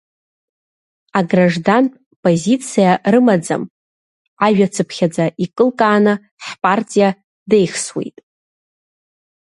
Аграждантә 1.19 1.95
позициа 2.23 2.93
рымаӡам, 3.11 3.63
ажәацыԥхьаӡа 4.45 5.25
икылкааны 5.43 6.13
ҳпартиа 6.45 7.09
деихсуеит. 7.49 8.17